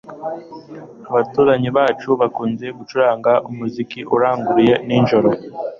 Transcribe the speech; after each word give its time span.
Abaturanyi 1.09 1.69
bacu 1.77 2.09
bakunze 2.21 2.65
gucuranga 2.77 3.31
umuziki 3.49 3.99
uranguruye 4.15 4.73
nijoro. 4.87 5.29